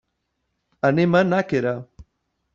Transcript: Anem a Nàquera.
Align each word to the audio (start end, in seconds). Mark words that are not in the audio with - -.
Anem 0.89 1.19
a 1.21 1.23
Nàquera. 1.29 1.77